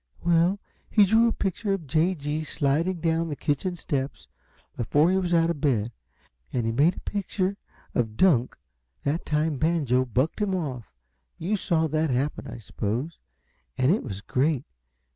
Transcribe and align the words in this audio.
"Well, 0.23 0.57
he 0.89 1.05
drew 1.05 1.27
a 1.27 1.31
picture 1.31 1.73
of 1.73 1.85
J. 1.85 2.15
G. 2.15 2.43
sliding 2.43 3.01
down 3.01 3.29
the 3.29 3.35
kitchen 3.35 3.75
steps, 3.75 4.27
before 4.75 5.11
he 5.11 5.17
was 5.17 5.31
out 5.31 5.51
of 5.51 5.61
bed. 5.61 5.91
And 6.51 6.65
he 6.65 6.71
made 6.71 6.95
a 6.95 6.99
picture 7.01 7.55
of 7.93 8.17
Dunk, 8.17 8.57
that 9.03 9.27
time 9.27 9.57
Banjo 9.59 10.05
bucked 10.05 10.41
him 10.41 10.55
off 10.55 10.91
you 11.37 11.55
saw 11.55 11.85
that 11.85 12.09
happen, 12.09 12.47
I 12.47 12.57
suppose 12.57 13.19
and 13.77 13.91
it 13.91 14.01
was 14.03 14.21
great! 14.21 14.65